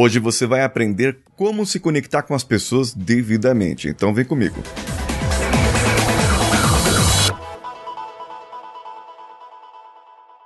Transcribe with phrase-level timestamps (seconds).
[0.00, 3.88] Hoje você vai aprender como se conectar com as pessoas devidamente.
[3.88, 4.54] Então vem comigo.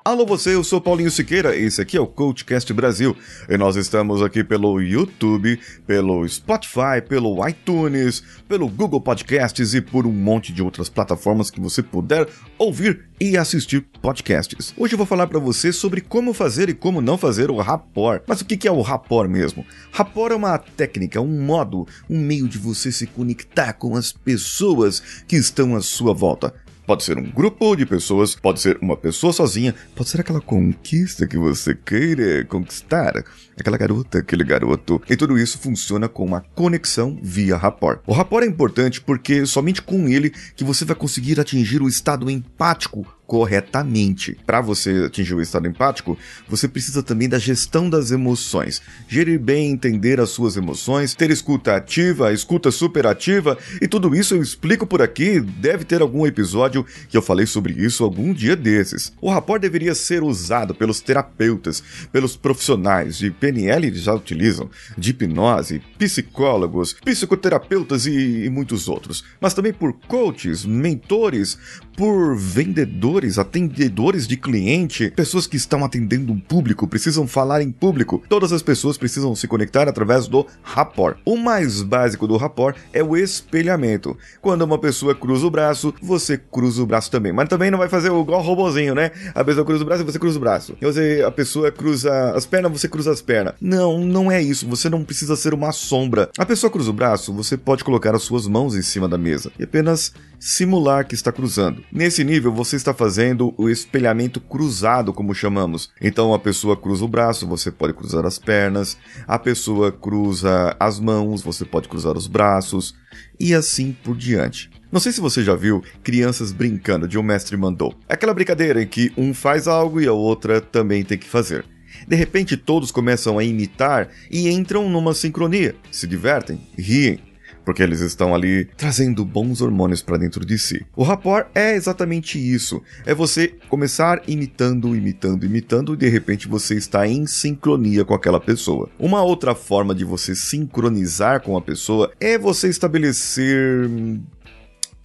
[0.05, 3.17] Alô você, eu sou Paulinho Siqueira, esse aqui é o CoachCast Brasil
[3.49, 10.05] e nós estamos aqui pelo YouTube, pelo Spotify, pelo iTunes, pelo Google Podcasts e por
[10.05, 12.29] um monte de outras plataformas que você puder
[12.59, 14.75] ouvir e assistir podcasts.
[14.77, 18.25] Hoje eu vou falar para você sobre como fazer e como não fazer o rapport.
[18.27, 19.65] Mas o que é o rapport mesmo?
[19.93, 25.01] Rapport é uma técnica, um modo, um meio de você se conectar com as pessoas
[25.29, 26.53] que estão à sua volta.
[26.87, 31.27] Pode ser um grupo de pessoas, pode ser uma pessoa sozinha, pode ser aquela conquista
[31.27, 33.25] que você queira conquistar,
[33.57, 35.01] aquela garota, aquele garoto.
[35.09, 38.01] E tudo isso funciona com uma conexão via rapport.
[38.07, 42.29] O rapport é importante porque somente com ele que você vai conseguir atingir o estado
[42.29, 44.37] empático corretamente.
[44.45, 48.83] Para você atingir o estado empático, você precisa também da gestão das emoções.
[49.09, 54.43] Gerir bem, entender as suas emoções, ter escuta ativa, escuta superativa e tudo isso eu
[54.43, 55.41] explico por aqui.
[55.41, 59.15] Deve ter algum episódio que eu falei sobre isso algum dia desses.
[59.19, 65.81] O rapport deveria ser usado pelos terapeutas, pelos profissionais de PNL já utilizam, de hipnose,
[65.97, 71.57] psicólogos, psicoterapeutas e, e muitos outros, mas também por coaches, mentores,
[71.97, 78.23] por vendedores, atendedores de cliente, pessoas que estão atendendo um público, precisam falar em público.
[78.29, 81.17] Todas as pessoas precisam se conectar através do rapport.
[81.25, 84.17] O mais básico do rapport é o espelhamento.
[84.41, 87.33] Quando uma pessoa cruza o braço, você cruza o braço também.
[87.33, 89.11] Mas também não vai fazer igual o robozinho, né?
[89.35, 90.77] A pessoa cruza o braço você cruza o braço.
[90.81, 93.55] Você, a pessoa cruza as pernas, você cruza as pernas.
[93.61, 94.67] Não, não é isso.
[94.69, 96.31] Você não precisa ser uma sombra.
[96.39, 99.53] A pessoa cruza o braço, você pode colocar as suas mãos em cima da mesa
[99.59, 100.13] e apenas
[100.43, 101.85] simular que está cruzando.
[101.93, 105.91] Nesse nível, você está fazendo o espelhamento cruzado, como chamamos.
[106.01, 110.99] Então, a pessoa cruza o braço, você pode cruzar as pernas, a pessoa cruza as
[110.99, 112.93] mãos, você pode cruzar os braços,
[113.39, 114.69] e assim por diante.
[114.91, 117.95] Não sei se você já viu crianças brincando de um mestre mandou.
[118.09, 121.65] Aquela brincadeira em que um faz algo e a outra também tem que fazer.
[122.09, 127.21] De repente, todos começam a imitar e entram numa sincronia, se divertem, riem,
[127.65, 130.85] porque eles estão ali trazendo bons hormônios para dentro de si.
[130.97, 132.83] O rapport é exatamente isso.
[133.07, 138.41] É você começar imitando, imitando, imitando e de repente você está em sincronia com aquela
[138.41, 138.89] pessoa.
[138.99, 143.89] Uma outra forma de você sincronizar com a pessoa é você estabelecer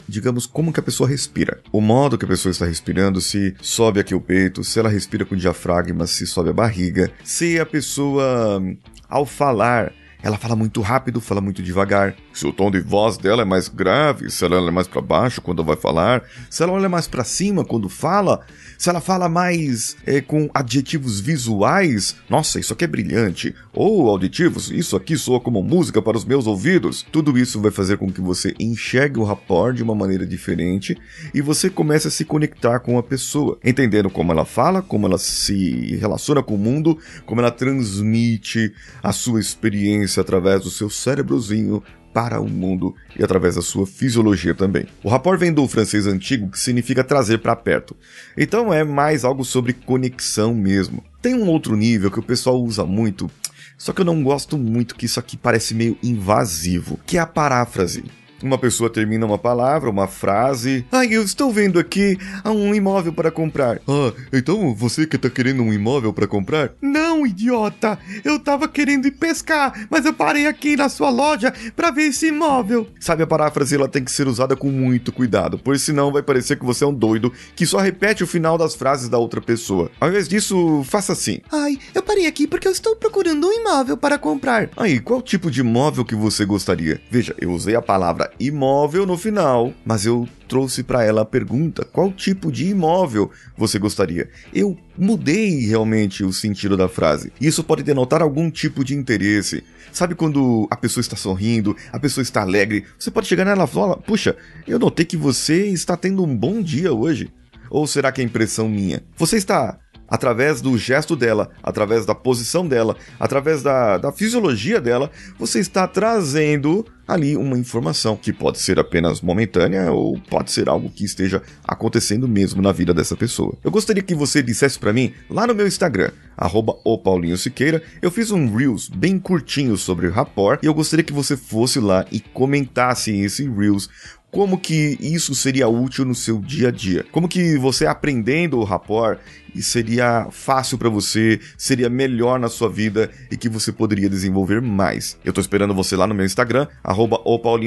[0.08, 1.60] digamos, como que a pessoa respira.
[1.72, 5.26] O modo que a pessoa está respirando, se sobe aqui o peito, se ela respira
[5.26, 8.62] com diafragma, se sobe a barriga, se a pessoa,
[9.10, 9.92] ao falar,
[10.28, 12.14] ela fala muito rápido, fala muito devagar.
[12.34, 15.40] Se o tom de voz dela é mais grave, se ela é mais para baixo
[15.40, 18.42] quando vai falar, se ela olha mais para cima quando fala,
[18.78, 23.56] se ela fala mais é, com adjetivos visuais, nossa, isso aqui é brilhante.
[23.74, 27.06] Ou auditivos, isso aqui soa como música para os meus ouvidos.
[27.10, 30.98] Tudo isso vai fazer com que você enxergue o rapport de uma maneira diferente
[31.34, 35.18] e você comece a se conectar com a pessoa, entendendo como ela fala, como ela
[35.18, 41.84] se relaciona com o mundo, como ela transmite a sua experiência através do seu cérebrozinho
[42.14, 44.88] para o mundo e através da sua fisiologia também.
[45.04, 47.96] O rapport vem do francês antigo que significa trazer para perto.
[48.36, 51.04] Então é mais algo sobre conexão mesmo.
[51.22, 53.30] Tem um outro nível que o pessoal usa muito,
[53.78, 57.28] só que eu não gosto muito que isso aqui parece meio invasivo, que é a
[57.28, 58.04] paráfrase.
[58.42, 60.86] Uma pessoa termina uma palavra, uma frase.
[60.92, 63.80] Ai, eu estou vendo aqui um imóvel para comprar.
[63.88, 66.72] Ah, então você que está querendo um imóvel para comprar?
[66.82, 67.98] Não, idiota!
[68.24, 72.28] Eu estava querendo ir pescar, mas eu parei aqui na sua loja para ver esse
[72.28, 72.88] imóvel.
[73.00, 76.58] Sabe, a paráfrase ela tem que ser usada com muito cuidado, pois senão vai parecer
[76.58, 79.90] que você é um doido que só repete o final das frases da outra pessoa.
[80.00, 81.40] Ao invés disso, faça assim.
[81.52, 84.70] Ai, eu parei aqui porque eu estou procurando um imóvel para comprar.
[84.78, 87.02] Aí, qual tipo de imóvel que você gostaria?
[87.10, 91.86] Veja, eu usei a palavra imóvel no final, mas eu trouxe para ela a pergunta:
[91.86, 94.30] qual tipo de imóvel você gostaria?
[94.54, 97.32] Eu mudei realmente o sentido da frase.
[97.40, 99.64] Isso pode denotar algum tipo de interesse.
[99.92, 103.68] Sabe quando a pessoa está sorrindo, a pessoa está alegre, você pode chegar nela e
[103.68, 104.36] falar: "Puxa,
[104.68, 107.32] eu notei que você está tendo um bom dia hoje".
[107.70, 109.04] Ou será que é impressão minha?
[109.18, 115.12] Você está através do gesto dela, através da posição dela, através da, da fisiologia dela,
[115.38, 120.90] você está trazendo ali uma informação que pode ser apenas momentânea ou pode ser algo
[120.90, 123.56] que esteja acontecendo mesmo na vida dessa pessoa.
[123.64, 127.82] Eu gostaria que você dissesse para mim lá no meu Instagram, arroba o Paulinho Siqueira,
[128.02, 132.06] eu fiz um Reels bem curtinho sobre rapport e eu gostaria que você fosse lá
[132.12, 133.90] e comentasse esse Reels
[134.38, 137.04] como que isso seria útil no seu dia a dia.
[137.12, 139.18] Como que você aprendendo o rapport
[139.60, 145.18] seria fácil para você, seria melhor na sua vida e que você poderia desenvolver mais.
[145.26, 147.20] Eu tô esperando você lá no meu Instagram, arroba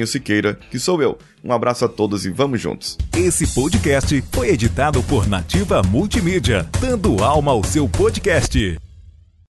[0.07, 1.19] Siqueira, que sou eu.
[1.43, 2.97] Um abraço a todos e vamos juntos.
[3.17, 8.79] Esse podcast foi editado por Nativa Multimídia, dando alma ao seu podcast.